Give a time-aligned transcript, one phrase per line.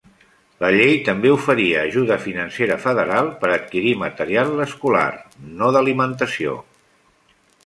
[0.61, 5.07] La llei també oferia ajuda financera federal per adquirir material escolar,
[5.61, 6.61] no d'alimentació.